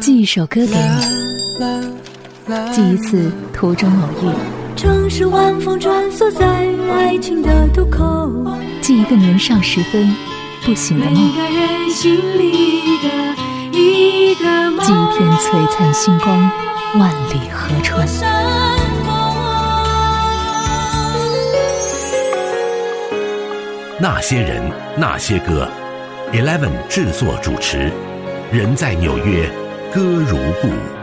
[0.00, 0.72] 寄一首歌给你，
[2.72, 4.30] 寄一次途中偶遇。
[4.76, 6.46] 城市晚风穿梭在
[6.92, 8.30] 爱情的渡口，
[8.80, 10.14] 寄一个年少时分
[10.64, 11.14] 不醒的梦。
[11.14, 13.08] 每个人心里的
[13.78, 14.80] 一个梦。
[14.86, 16.50] 寄一片璀璨星光，
[16.98, 18.08] 万里河川。
[23.98, 24.62] 那些人，
[24.96, 25.68] 那些歌
[26.32, 27.92] ，Eleven 制作主持，
[28.52, 29.48] 人在纽约，
[29.94, 30.99] 歌如故。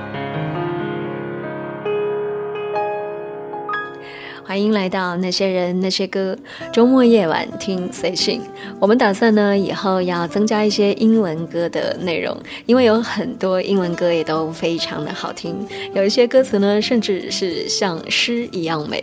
[4.57, 6.35] 欢迎来到那些人那些歌，
[6.73, 8.41] 周末夜晚听随性。
[8.80, 12.35] 我们打算呢，以后要增加一些英文歌的内容，
[12.66, 15.55] 因为有很多英文歌也都非常的好听，
[15.93, 18.99] 有一些歌词呢，甚至是像诗一样美。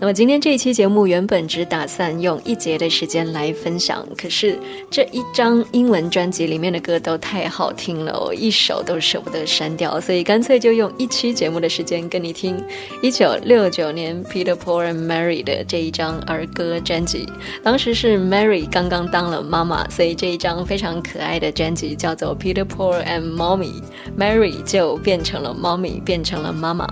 [0.00, 4.58] 那么今天这一期节目原本只打算用一节的时间来分享，可是
[4.90, 12.60] 这一张英文专辑里面的歌都太好听了，我一首都舍不得删掉，所以干脆就用一期节目的时间跟你听
[13.00, 14.87] 一九六九年 Peter Paul。
[14.92, 17.28] Mary 的这一张儿歌专辑，
[17.62, 26.86] 当时是 Mary 刚刚当了妈妈，所以这一张非常可爱的专辑叫做 Peter Paul and Mommy，Mary 就变成了 Mommy，变成了妈妈。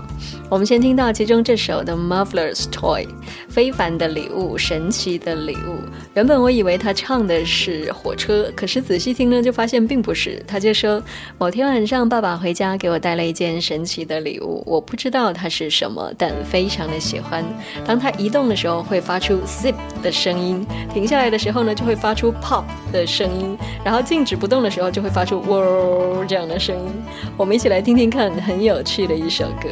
[0.48, 3.06] 我们先听到其中这首的 Marvelous Toy，
[3.48, 5.80] 非凡的礼物，神奇的礼物。
[6.14, 10.42] 原本我以为他唱的是火车，可是仔细听呢，就发现并不是。
[10.46, 11.02] 他就说，
[11.38, 17.44] 某天晚上爸爸回家给我带了一件神奇的礼物，我不知道它是什么，但非常的喜欢。
[17.85, 26.91] 当它移动的时候会发出 zip 的声音，停下来的时候呢就会发出 pop 的声音，然后静止不动的时候就会发出 whoa 这样的声音。
[27.37, 29.69] 我们一起来听听看，很有趣的一首歌。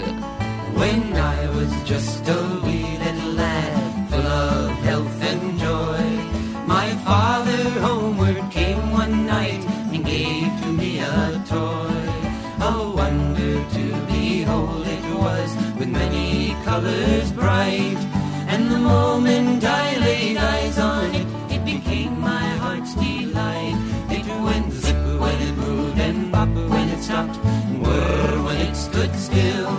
[0.76, 3.74] When I was just a wee little lad,
[4.10, 6.00] full of health and joy,
[6.66, 9.60] my father homeward came one night
[9.92, 11.90] and gave to me a toy.
[12.62, 17.93] A wonder to behold it was, with many colors bright.
[18.85, 23.77] Moment I laid eyes on it, it became my heart's delight.
[24.11, 28.77] It went zip when it moved and pop when it stopped, and whir when it
[28.77, 29.75] stood still.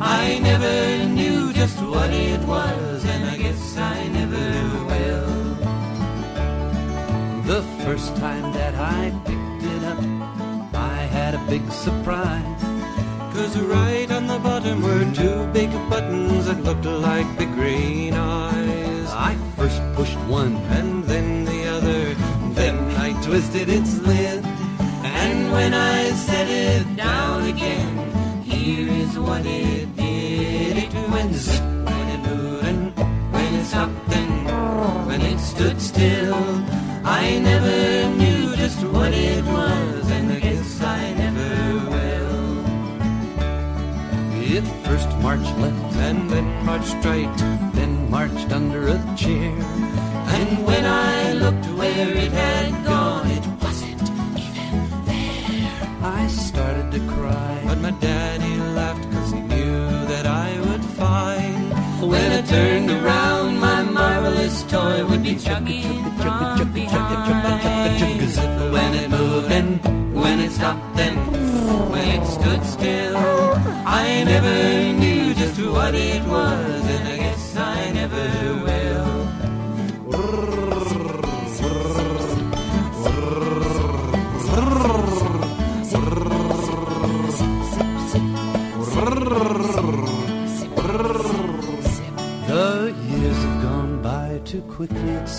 [0.00, 4.46] I never knew just what it was, and I guess I never
[4.90, 5.28] will.
[7.52, 10.00] The first time that I picked it up,
[10.74, 12.62] I had a big surprise.
[13.34, 18.07] Cause right on the bottom were two big buttons that looked like big first
[19.98, 22.14] pushed one and then the other,
[22.54, 24.44] then I twisted its lid.
[25.02, 30.76] And when I set it down again, here is what it did.
[30.84, 32.96] It went zip when it moved and
[33.32, 36.44] when it stopped and when it stood still.
[37.04, 41.50] I never knew just what it was, and I guess I never
[41.90, 42.38] will.
[44.56, 47.36] It first marched left and then marched right,
[47.74, 49.77] then marched under a chair.
[50.40, 54.02] And when I looked where it had gone, it wasn't
[54.46, 54.72] even
[55.10, 55.72] there.
[56.02, 61.62] I started to cry, but my daddy laughed cause he knew that I would find.
[62.12, 67.28] When I turned around, my marvelous toy would be chugging from behind.
[68.76, 69.70] When it moved and
[70.14, 71.18] when it stopped and
[71.92, 73.16] when it stood still.
[73.86, 74.56] I never
[75.00, 76.77] knew just what it was,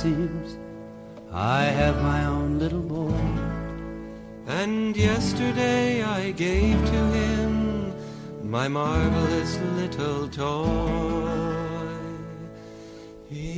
[0.02, 0.58] seems.
[1.34, 3.22] I have my own little boy.
[4.48, 7.94] And yesterday I gave to him
[8.42, 11.90] my marvelous little toy.
[13.30, 13.50] His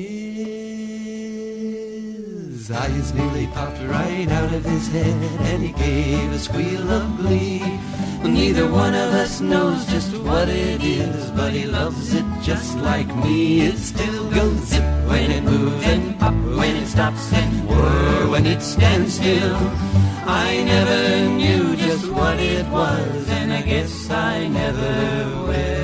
[2.72, 7.62] eyes nearly popped right out of his head, and he gave a squeal of glee.
[8.24, 13.16] Neither one of us knows just what it is, but he loves it just like
[13.24, 13.62] me.
[13.62, 18.62] It still goes zip when it moves and when it stops and whir when it
[18.62, 19.58] stands still.
[20.26, 21.02] I never
[21.40, 24.94] knew just what it was, and I guess I never
[25.48, 25.81] will.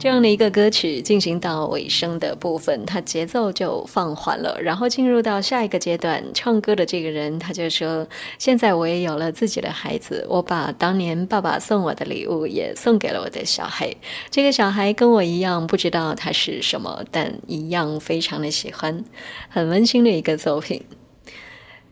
[0.00, 6.24] 这样的一个歌曲进行到尾声的部分，它节奏就放缓了，然后进入到下一个阶段。
[6.32, 8.08] 唱歌的这个人他就说
[8.38, 13.94] ：“现在我也有了自己的孩子，我把当年爸爸送我的礼物也送给了我的小孩。
[14.30, 19.04] 这个小孩跟我一样，不知道他是什么，但一样非常的喜欢，
[19.50, 20.82] 很温馨的一个作品。”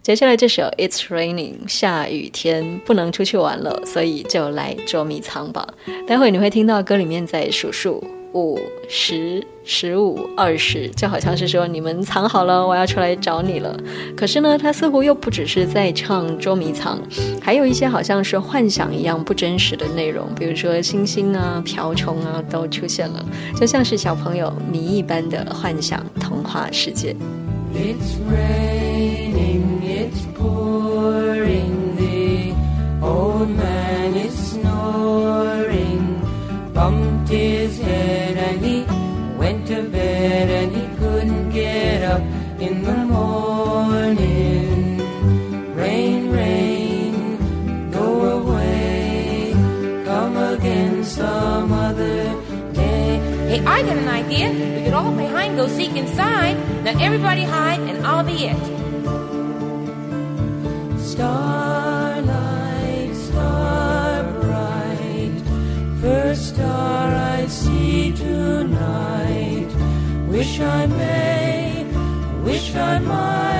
[0.08, 5.69] 接下来这首 It's Raining 下雨天不能出去玩了，所以就来捉迷藏吧。
[6.06, 8.02] 待会你会听到歌里面在数数
[8.32, 8.58] 五
[8.88, 13.78] 十、十五、二十，就好像是说你们藏好了，我要出来找你了。
[14.16, 16.99] 可是呢，他似乎又不只是在唱捉迷藏，
[17.38, 23.22] 还有一些好像是幻想一样不真实的内容，比如说星星啊、瓢虫啊都出现了，
[23.60, 27.14] 就像是小朋友谜一般的幻想童话世界。
[27.75, 29.28] It's rain
[31.97, 32.55] the
[33.03, 36.21] old man is snoring,
[36.75, 38.85] bumped his head and he
[39.39, 42.23] went to bed and he couldn't get up
[42.61, 44.99] in the morning.
[45.75, 48.09] Rain, rain, go
[48.39, 49.53] away,
[50.05, 52.25] come again some other
[52.73, 53.21] day.
[53.49, 54.51] Hey, I got an idea.
[54.51, 55.12] We could all
[55.49, 56.56] and go seek inside.
[56.85, 58.78] Now everybody hide and I'll be it.
[70.38, 71.85] Wish I may,
[72.44, 73.57] wish I might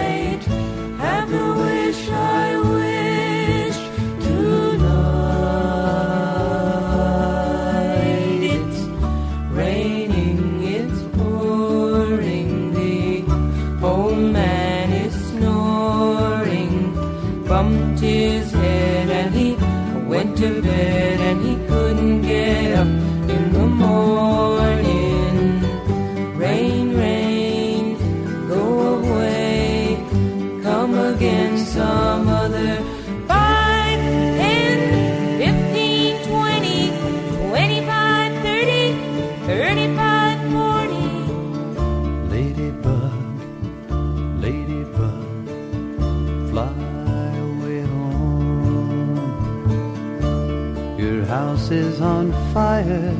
[52.01, 53.15] on fire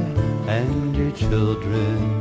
[0.47, 2.18] and your children,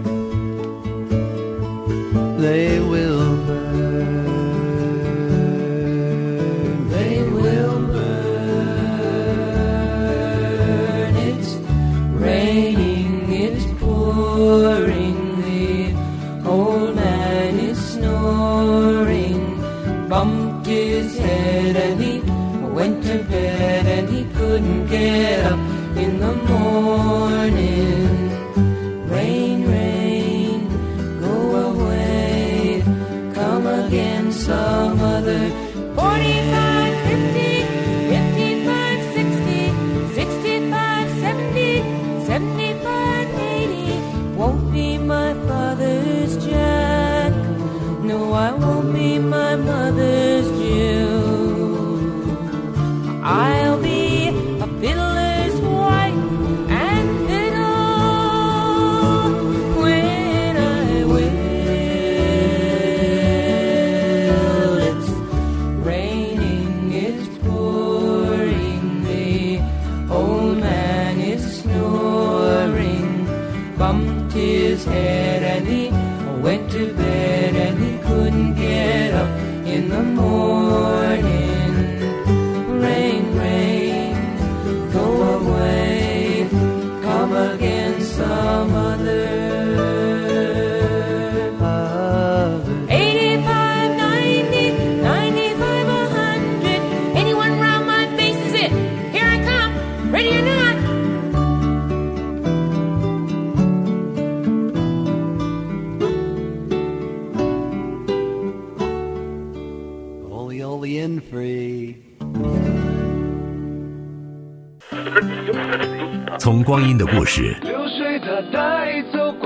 [116.47, 117.53] 从光阴的故事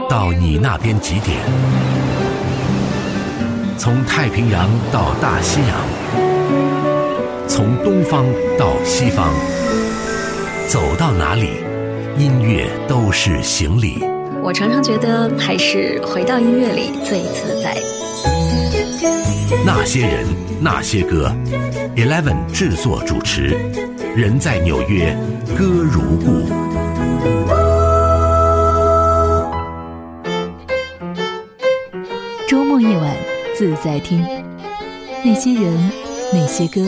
[0.08, 1.36] 到你那边几点？
[3.76, 8.24] 从太平洋到大西洋，从东方
[8.56, 9.34] 到西方，
[10.68, 11.50] 走到哪里，
[12.20, 13.98] 音乐都是行李。
[14.44, 17.76] 我常常觉得还是回到音乐里最自在。
[19.66, 20.28] 那些人，
[20.62, 21.36] 那些歌
[21.96, 23.58] ，Eleven 制作主持，
[24.16, 25.18] 人在纽约，
[25.58, 26.71] 歌如故。
[32.48, 33.16] 周末夜晚
[33.56, 34.26] 自在听，
[35.24, 35.92] 那些人，
[36.34, 36.82] 那些歌，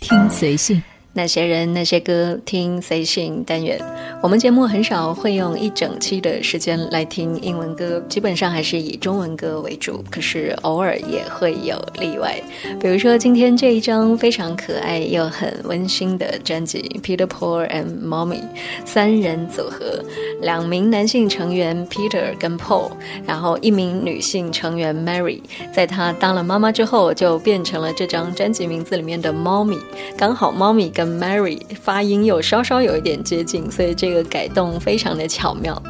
[0.00, 0.82] 听随性。
[1.14, 3.80] 那些人那些歌，听随性单元。
[4.20, 10.04] 我们节目很少会用一整期的时间来听英文歌，基本上还是以中文歌为主。
[10.10, 12.36] 可是偶尔也会有例外，
[12.80, 18.40] 比如说今天这一张非常可爱又很温馨的专辑《Peter Paul and Mommy》，
[18.84, 20.02] 三人组合，
[20.42, 22.90] 两名男性成员 Peter 跟 Paul，
[23.24, 25.40] 然后一名女性成员 Mary，
[25.72, 29.78] 在她当了妈妈之后，就变成了这张专辑名字里面的 Mommy。
[30.16, 35.80] 刚好 Mommy 跟 Mary 发音又稍稍有一点接近，所以这这个改动非常的巧妙。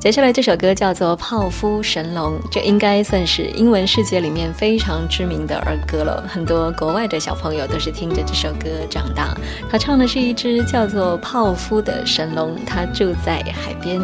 [0.00, 6.24] 接下来这首歌叫做《泡芙神龙》，这应该算是英文世界里面非常知名的儿歌了。
[6.28, 9.36] 很多国外的小朋友都是听着这首歌长大。
[9.70, 14.00] 他唱的是一只叫做泡芙的神龙，它住在海边。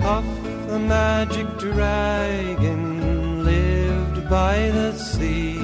[0.00, 0.24] Puff
[0.66, 5.58] the magic dragon lived by the sea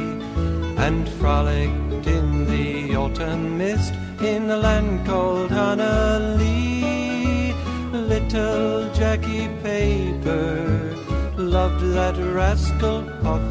[0.77, 6.84] and frolicked in the autumn mist in a land called Hanali.
[8.25, 10.97] Little Jackie Paper
[11.37, 13.43] loved that rascal Puff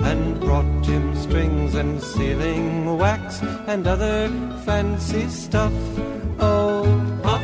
[0.00, 4.30] and brought him strings and sealing wax and other
[4.64, 5.74] fancy stuff.
[6.40, 6.84] Oh,
[7.22, 7.42] Puff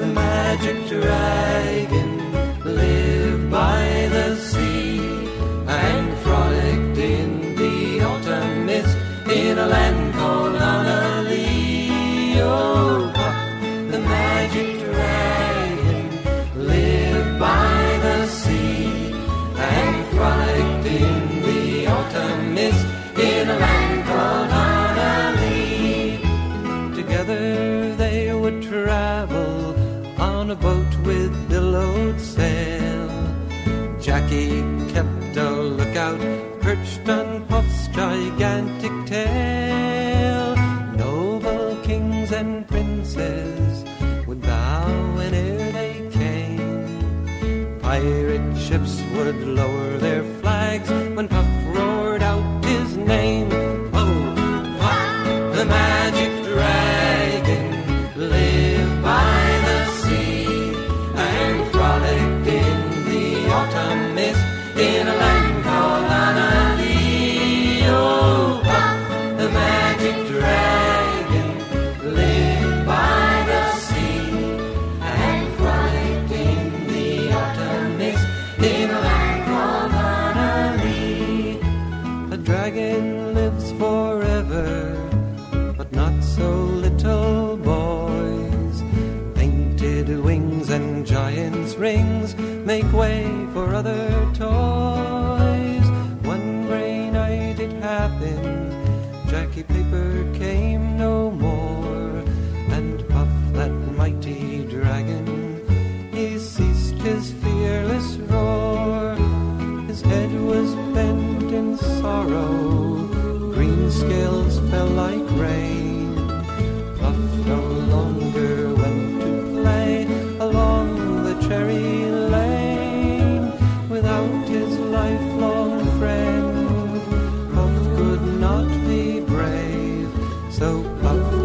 [0.00, 1.27] the magic dragon
[48.78, 51.47] ships would lower their flags when Puff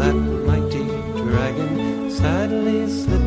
[0.04, 0.14] that
[0.46, 0.84] mighty
[1.16, 3.23] dragon, sadly slipped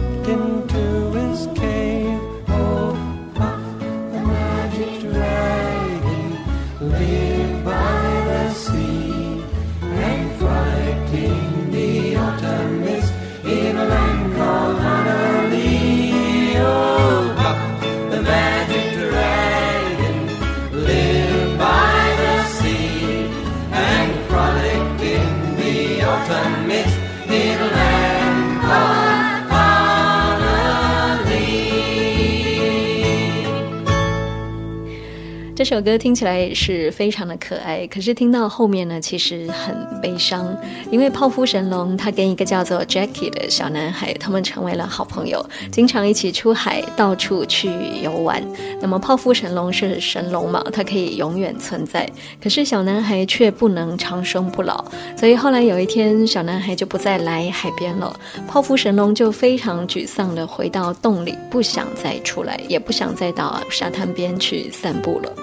[35.69, 40.57] 这首歌听起来也是非常的可爱，可是听到后面呢，其实很悲伤，
[40.89, 47.69] 因为泡芙神龙他跟一个叫做 Jackie 的小男孩，他们成为了好朋友，经常一起出海，到处去
[48.01, 48.41] 游玩。
[48.79, 52.09] 那么泡芙神龙是神龙嘛，它可以永远存在，
[52.41, 54.85] 可是小男孩却不能长生不老，
[55.17, 65.33] 所以后来有一天，小男孩就不再来海边了，泡芙神龙就非常沮丧的回到洞里，不想再出来，也不想再到沙滩边去散步了。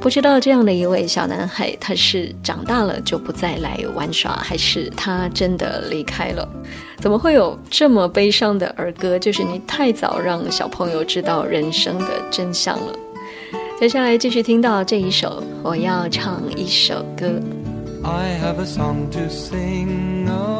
[0.00, 6.46] 不知道这样的一位小男孩，他是长大了就不再来玩耍，还是他真的离开了？
[6.98, 9.18] 怎么会有这么悲伤的儿歌？
[9.18, 12.92] 就是你太早让小朋友知道人生的真相了。
[13.80, 17.26] 接下来继续听到这一首，我要唱一首歌。
[18.04, 20.55] I have a song to sing.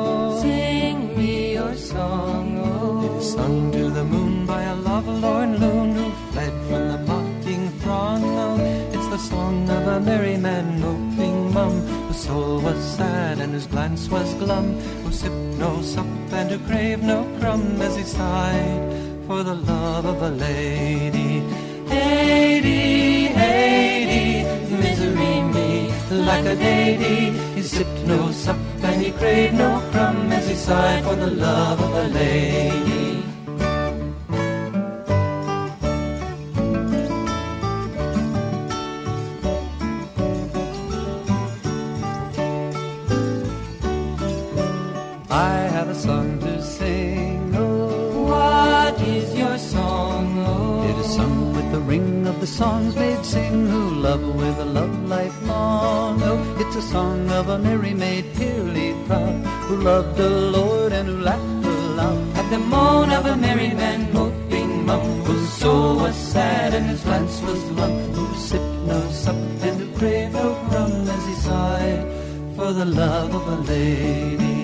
[9.97, 15.11] A merry man moping mum, whose soul was sad and whose glance was glum, who
[15.11, 18.83] sipped no sup and who craved no crumb as he sighed
[19.27, 21.41] for the love of a lady.
[21.89, 24.45] Lady, lady,
[24.83, 27.31] misery me like a lady.
[27.55, 31.81] He sipped no sup and he craved no crumb as he sighed for the love
[31.81, 33.16] of a lady.
[45.37, 47.55] I have a song to sing.
[47.55, 50.89] Oh, What is your song, oh?
[50.89, 54.65] It is sung with the ring of the songs made sing who love with a
[54.65, 56.23] love lifelong.
[56.23, 61.07] Oh, it's a song of a merry maid, purely proud, who loved the Lord and
[61.07, 66.17] who laughed aloud At the moan of a merry man moping mum, whose soul was
[66.17, 70.95] sad and his glance was glum, who sipped no sup and who craved no rum
[71.17, 72.05] as he sighed
[72.57, 74.56] for the love of a lady.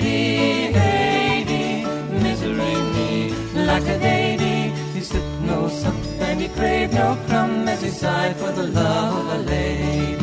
[0.00, 1.84] Lady, lady,
[2.22, 3.34] misery me
[3.66, 4.70] like a lady.
[4.94, 9.26] He sipped no sup and he craved no crumb as he sighed for the love
[9.26, 10.17] of a lady.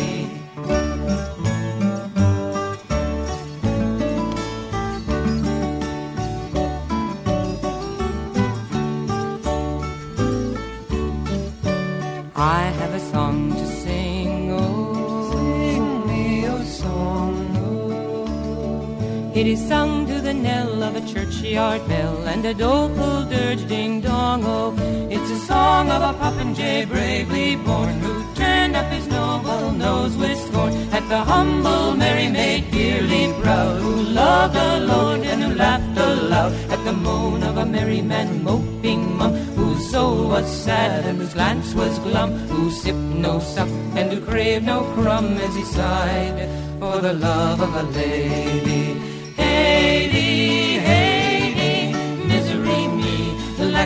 [19.35, 23.99] It is sung to the knell of a churchyard bell and a doleful dirge ding
[23.99, 24.73] dong, oh.
[25.11, 30.39] It's a song of a popinjay bravely born who turned up his noble nose with
[30.39, 34.55] scorn at the humble merry maid dearly proud who loved
[34.87, 39.91] Lord and who laughed aloud at the moan of a merry man moping mum whose
[39.91, 44.65] soul was sad and whose glance was glum who sipped no sup and who craved
[44.65, 46.49] no crumb as he sighed
[46.79, 47.83] for the love of a.
[47.95, 48.74] Lady,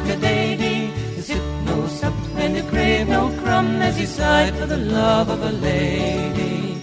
[0.10, 0.78] a lady.
[1.16, 5.30] He sipped no sup and he crave no crumb as he sighed for the love
[5.30, 6.78] of a lady.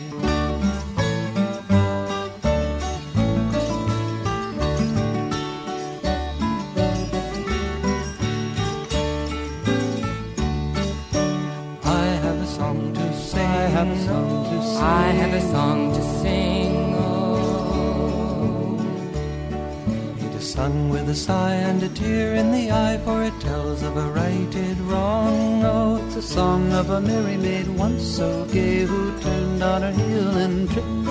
[11.84, 13.40] I have a song to sing.
[13.42, 16.65] I have a song to sing.
[20.56, 24.10] Sung with a sigh and a tear in the eye, for it tells of a
[24.10, 25.62] righted wrong.
[25.62, 29.92] Oh, it's a song of a merry maid once so gay, who turned on her
[29.92, 31.08] heel and tripped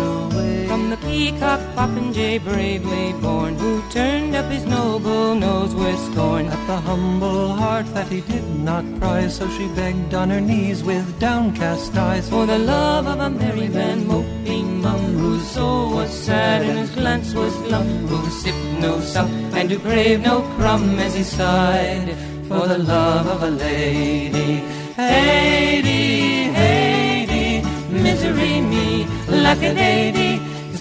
[1.06, 6.48] peacock popinjay bravely born, who turned up his noble nose with scorn.
[6.48, 10.84] At the humble heart that he did not prize, so she begged on her knees
[10.84, 12.30] with downcast eyes.
[12.30, 16.96] For the love of a merry man moping mum, whose soul was sad and whose
[16.96, 22.10] glance was glum, who sipped no sup and who craved no crumb as he sighed
[22.48, 24.64] for the love of a lady.
[24.98, 30.35] Lady, lady, misery me like a lady.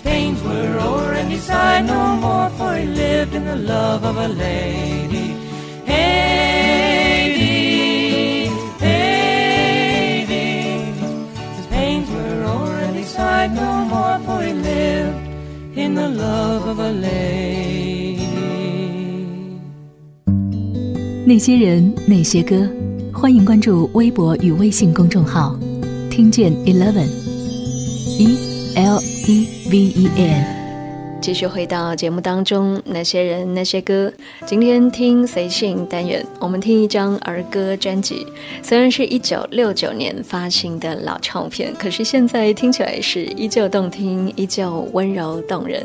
[0.05, 4.17] Pains were o'er and he sighed no more, for he lived in the love of
[4.17, 5.35] a lady.
[5.87, 7.41] Lady,
[8.81, 10.29] lady,
[11.57, 15.17] his pains were o'er and he sighed no more, for he lived
[15.75, 18.29] in the love of a lady.
[21.27, 22.69] 那些人，那些歌，
[23.11, 25.59] 欢迎关注微博与微信公众号，
[26.11, 27.24] 听见 Eleven E
[28.77, 30.65] L E V E N。
[31.21, 34.13] 继续回到节目当中，那些人那些歌。
[34.45, 38.27] 今天听随性单元，我们听一张儿歌专辑。
[38.63, 45.83] 虽然是一九六九年发行的老唱片，可是现在听起来是依旧动听，依旧温柔动人。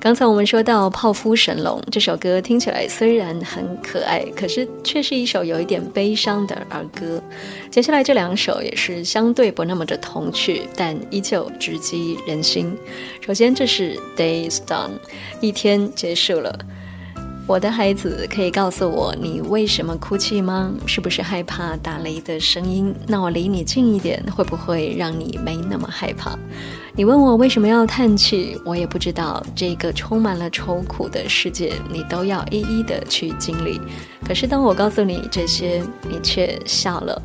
[0.00, 7.22] 刚才我们说到《泡芙神龙》这首歌，听起来虽然很可爱，可是却是一首有一点悲伤的儿歌。
[7.70, 12.76] 接下来这两首也是相对不那么的童趣，但依旧直击人心。
[13.20, 14.98] 首先，这是 Days Done，
[15.40, 16.58] 一天结束了。
[17.46, 20.72] 我的孩子，可以告诉我你为什么哭泣吗？
[20.86, 22.94] 是不是害怕打雷的声音？
[23.06, 26.36] 那我离你近一点，会不会让你没那么害怕？
[26.94, 29.42] 你问我为什么要叹气，我也不知道。
[29.54, 33.80] 这个充满了愁苦的世界，你都要一一的去经历。
[34.26, 37.20] 可是当我告诉你这些，你却笑了。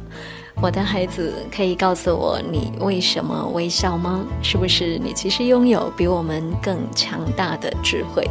[0.61, 4.25] 我的孩子，可以告诉我你为什么微笑吗？
[4.41, 8.27] 是不是你其实拥有比我们更强大的智慧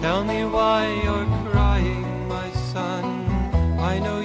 [0.00, 3.04] ？Tell me why you're crying, my son.
[3.80, 4.22] I know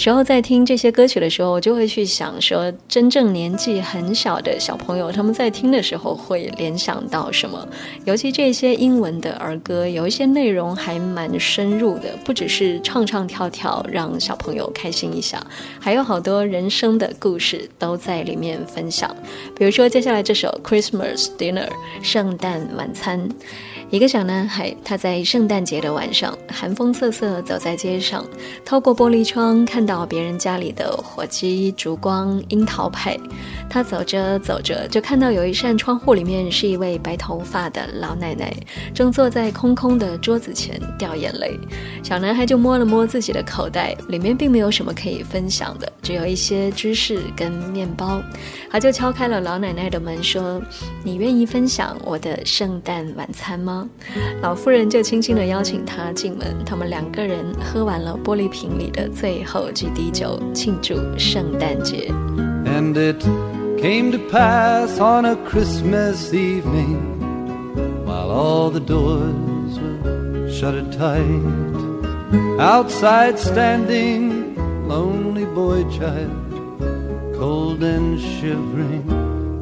[0.00, 7.68] 时候在听这些歌曲的时候，我就会去想说，真正年纪很小的小朋友，他们在听的时候会联想到什么？
[8.06, 15.46] 尤其这些英文的儿歌，有一些内容还蛮深入的，不只是唱唱跳跳让小朋友开心一下，
[15.78, 19.14] 还有好多人生的故事都在里面分享。
[19.54, 21.68] 比如说接下来这首《Christmas Dinner》
[22.02, 23.28] 圣诞晚餐。
[23.90, 28.24] 一个小男孩，他在圣诞节的晚上，寒风瑟瑟走在街上，
[28.64, 33.18] 透过玻璃窗看到别人家里的火鸡、烛光、樱桃派。
[33.68, 38.54] 他走着走着，就看到有一扇窗户里面是一位白头发的老奶奶，
[38.94, 41.58] 正坐在空空的桌子前掉眼泪。
[42.00, 48.22] 小男孩就摸了摸自己的口袋，里面并没有什么可以分享的，只有一些芝士跟面包。
[48.70, 50.62] 他就敲开了老奶奶的门，说
[51.02, 53.79] ：“你愿意分享我的圣诞晚餐吗？”
[54.42, 62.10] 老妇人就轻轻地邀请他进门，他们两个人喝完了玻璃瓶里的最后几滴酒，庆祝圣诞节。
[62.64, 63.22] And it
[63.80, 66.98] came to pass on a Christmas evening,
[68.04, 71.24] while all the doors were shutted tight.
[72.58, 74.54] Outside standing,
[74.86, 76.30] lonely boy child,
[77.36, 79.02] cold and shivering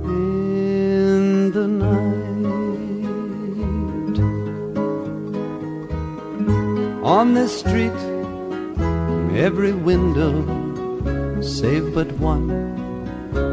[0.05, 2.08] in the night.
[7.09, 7.99] On this street,
[9.35, 10.45] every window,
[11.41, 12.49] save but one,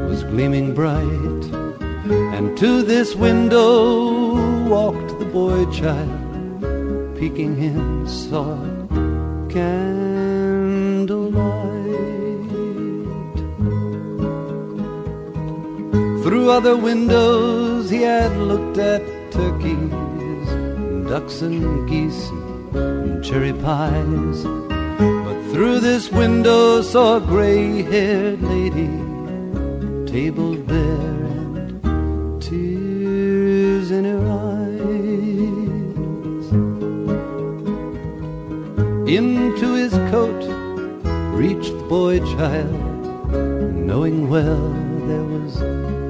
[0.10, 1.46] was gleaming bright.
[2.36, 8.58] And to this window walked the boy child, peeking in, saw
[9.48, 10.26] candlelight.
[16.24, 20.50] Through other windows he had looked at turkeys,
[21.08, 22.30] ducks and geese,
[22.76, 24.44] and cherry pies.
[24.44, 28.90] But through this window saw a gray-haired lady,
[30.12, 31.26] table bare
[31.84, 34.56] and tears in her eyes.
[39.08, 40.44] Into his coat
[41.34, 43.32] reached the boy child,
[43.74, 44.70] knowing well
[45.08, 45.60] there was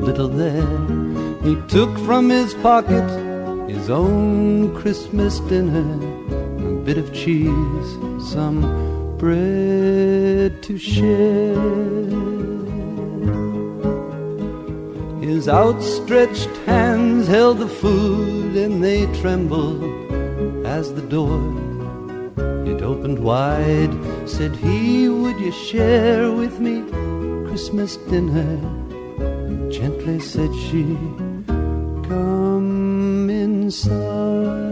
[0.08, 0.65] little there.
[1.43, 3.08] He took from his pocket
[3.69, 5.99] his own Christmas dinner,
[6.86, 7.89] bit of cheese,
[8.32, 8.62] some
[9.17, 11.56] bread to share.
[15.19, 19.84] His outstretched hands held the food and they trembled
[20.65, 21.41] as the door
[22.67, 23.93] it opened wide.
[24.28, 26.84] Said he, Would you share with me
[27.48, 28.58] Christmas dinner?
[29.71, 30.84] Gently said she,
[32.10, 34.64] Come inside.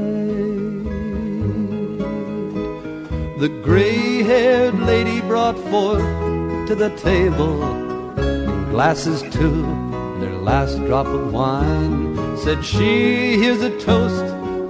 [3.43, 5.99] The gray haired lady brought forth
[6.69, 7.57] to the table
[8.71, 9.63] glasses too,
[10.21, 12.37] their last drop of wine.
[12.37, 14.23] Said she, Here's a toast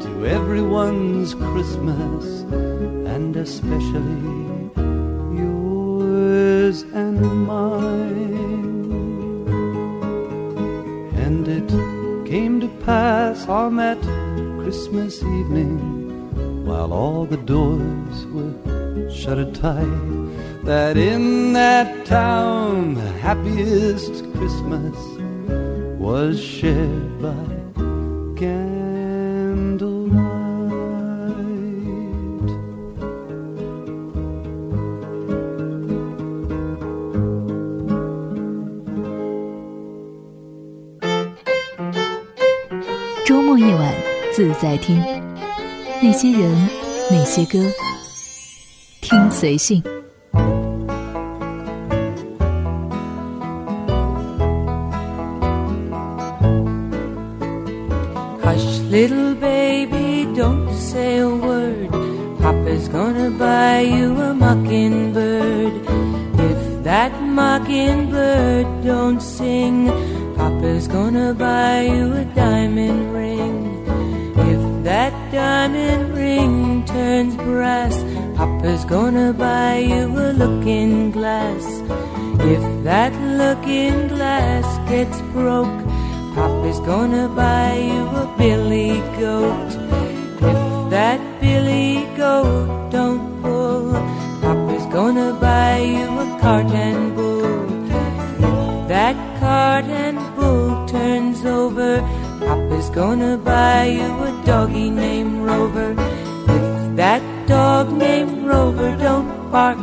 [0.06, 2.26] to everyone's Christmas,
[3.14, 4.72] and especially
[5.38, 8.26] yours and mine.
[11.16, 11.70] And it
[12.28, 14.02] came to pass on that
[14.64, 17.93] Christmas evening, while all the doors
[19.10, 19.88] shuttered tight,
[20.64, 24.96] that in that town the happiest Christmas
[26.00, 27.34] was shared by
[28.36, 28.74] candlelight.
[43.26, 43.94] 周末夜晚
[44.34, 45.02] 自在听，
[46.02, 46.52] 那些人，
[47.10, 47.60] 那些歌，
[49.44, 49.93] 随性。
[102.46, 105.92] Papa's gonna buy you a doggy named Rover.
[105.92, 109.78] If that dog named Rover don't bark,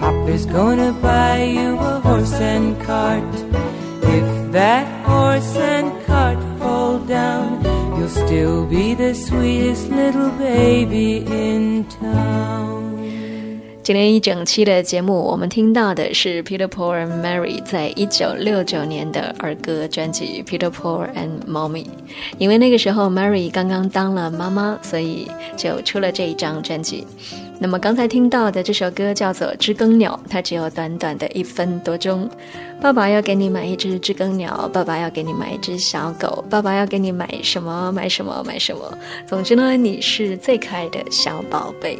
[0.00, 3.34] Papa's gonna buy you a horse and cart.
[4.18, 7.64] If that horse and cart fall down,
[7.96, 12.91] you'll still be the sweetest little baby in town.
[13.82, 21.84] 今天一整期的节目，我们听到的是 Peter Paul and Mary 在一九六九年的儿歌专辑《Peter Paul and Mommy》。
[22.38, 27.04] 因为那个时候 Mary 刚刚当了妈妈，所以就出了这一张专辑。
[27.58, 32.30] 那么刚才听到的这首歌叫做《知更鸟》，它只有短短的一分多钟。
[32.80, 38.96] 爸爸要给你买一只知更鸟，爸爸要给你买一只小狗，爸爸要给你买什么买什么买什么。
[39.26, 41.98] 总之呢，你是最可爱的小宝贝。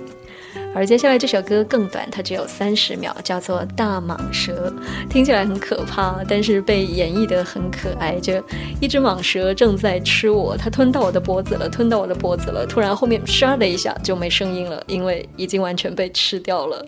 [0.75, 4.73] 而接下来这首歌更短，它只有三十秒，叫做《大蟒蛇》，
[5.09, 8.19] 听起来很可怕，但是被演绎得很可爱。
[8.21, 8.43] 就
[8.81, 12.67] 一只蟒蛇正在吃我，它吞到我的脖子了，吞到我的脖子了。
[12.67, 16.87] 突然后面唰的一下就没声音了，因为已经完全被吃掉了。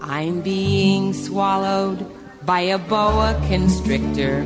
[0.00, 1.98] I'm being swallowed
[2.44, 4.42] by a boa constrictor.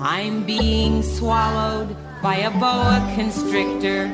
[0.00, 1.88] I'm being swallowed
[2.20, 4.08] by a boa constrictor.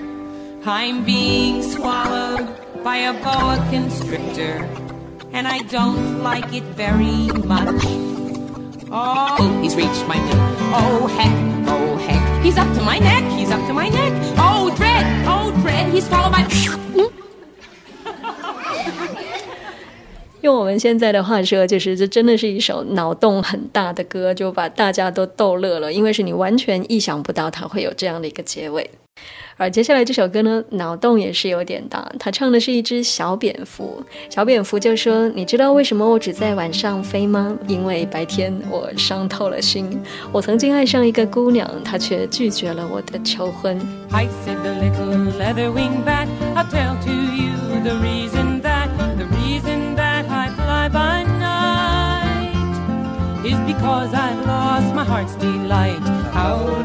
[0.66, 2.48] I'm being swallowed
[2.83, 4.66] by a boa constrictor.
[5.31, 7.85] And I don't like it very much.
[8.90, 10.40] Oh, he's reached my neck.
[10.72, 11.31] Oh, heck,
[11.68, 12.42] oh, heck.
[12.42, 13.24] He's up to my neck.
[13.33, 14.12] He's up to my neck.
[14.38, 15.92] Oh, dread, oh, dread.
[15.92, 16.44] He's swallowed by.
[20.40, 28.90] 用我们现在的话说，就是这真的是一首脑洞很大的歌，就把大家都逗乐了，因为是你完全意想不到它会有这样的一个结尾。
[29.57, 32.11] 而接下来这首歌呢，脑洞也是有点大。
[32.18, 37.57] 他唱的是一只小蝙蝠，小蝙蝠就说：“你知道为什么我只在晚上飞吗？
[37.68, 40.03] 因为白天我伤透了心。
[40.33, 43.79] 我曾经爱上一个姑娘，她却拒绝了我的求婚。”
[53.44, 56.00] Is because I've lost my heart's delight.
[56.35, 56.83] how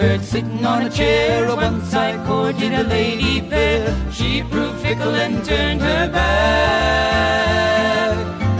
[0.00, 1.54] blackbird sitting on a chair.
[1.54, 3.94] Once I courted a lady fair.
[4.12, 6.30] She proved fickle and turned her back.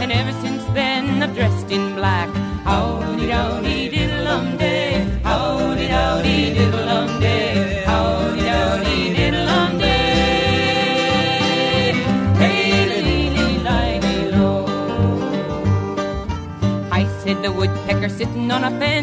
[0.01, 2.29] And ever since then I've dressed in black.
[2.63, 5.03] Howdy dowdy diddle um day.
[5.23, 7.83] Howdy dowdy diddle um day.
[7.85, 10.83] Howdy dowdy diddle um day.
[12.41, 14.49] Hey li li li lo.
[16.91, 19.00] I said the woodpecker sitting on a fence.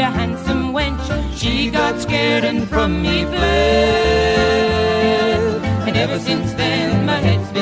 [0.00, 1.06] A handsome wench.
[1.36, 4.80] She got scared and from me fled.
[5.86, 7.59] And ever since then my head's been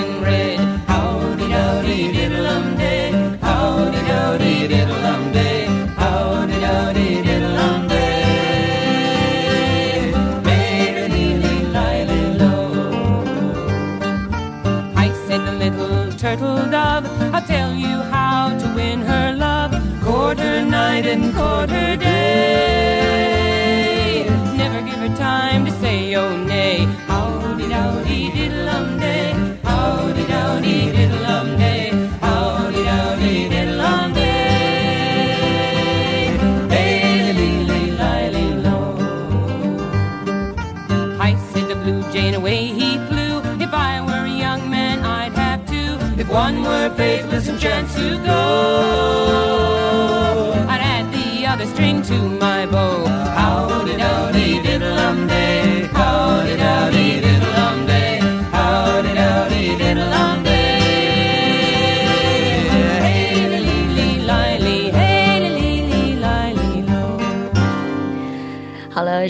[47.19, 49.28] gave her some chance to go.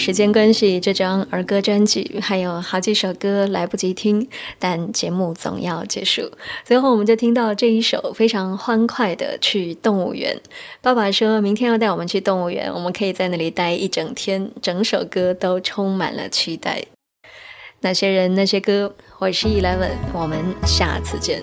[0.09, 4.27] 时间关系，这张儿歌专辑还有好几首歌来不及听，
[4.59, 6.23] 但节目总要结束。
[6.65, 10.35] 最后，我们就听到这一首非常欢快的《去动物园》。
[10.81, 16.83] 爸爸说明天要带我们去动物园，我们可以在那里待一整天，整首歌都充满了期待。
[17.83, 21.43] 那些人，那些歌，我是 Eleven，我们下次见。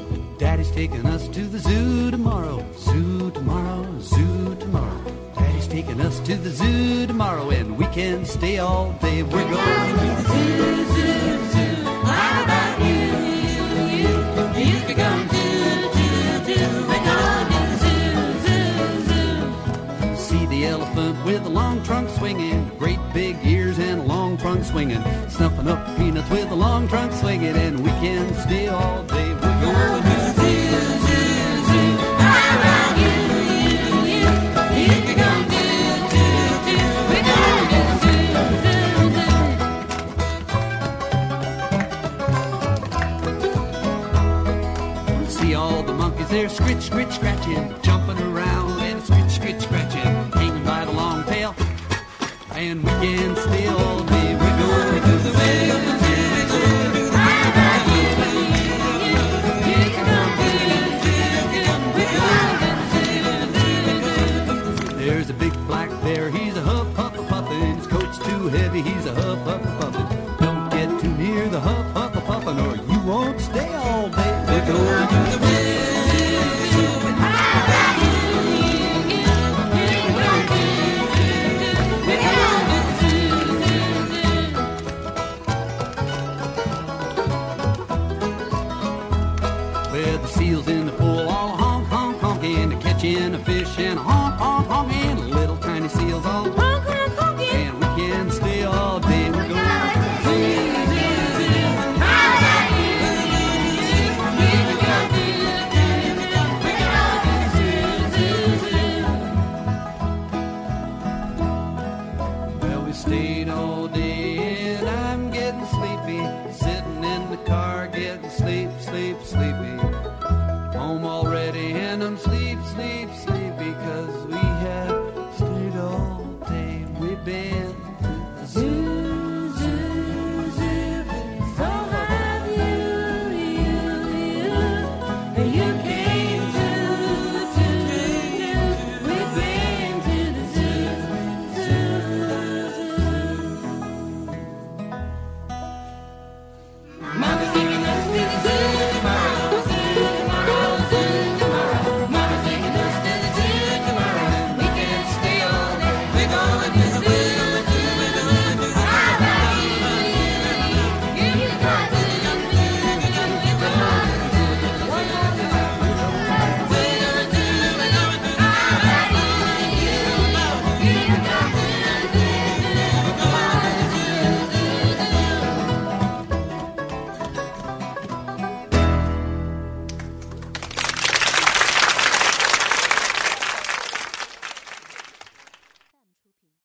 [6.26, 9.22] To the zoo tomorrow, and we can stay all day.
[9.22, 11.84] We're going to the zoo, zoo, zoo.
[12.02, 13.14] How about you,
[13.46, 13.62] you,
[14.02, 14.10] you?
[14.66, 15.46] You can come too.
[16.90, 18.14] We're going to the zoo,
[18.46, 18.66] zoo,
[19.06, 20.16] zoo.
[20.16, 24.64] See the elephant with a long trunk swinging, great big ears and a long trunk
[24.66, 29.32] swinging, snuffing up peanuts with a long trunk swinging, and we can stay all day.
[29.34, 30.25] We're going to
[46.36, 51.24] the monkeys scritch, scritch, scratching, jumping around and scritch, scritch, scratching, hanging by the long
[51.24, 51.56] tail.
[52.52, 53.68] And we can stay